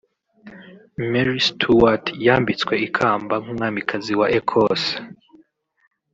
Mary 1.11 1.39
Stuart 1.47 2.05
yambitswe 2.25 2.73
ikamba 2.87 3.33
nk’umwamikazi 3.41 4.13
wa 4.19 4.27
Ecosse 4.37 4.93